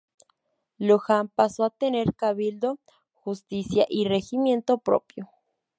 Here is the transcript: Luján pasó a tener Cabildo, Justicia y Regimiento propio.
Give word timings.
Luján 0.79 1.27
pasó 1.29 1.63
a 1.63 1.69
tener 1.69 2.15
Cabildo, 2.15 2.79
Justicia 3.13 3.85
y 3.87 4.05
Regimiento 4.07 4.79
propio. 4.79 5.29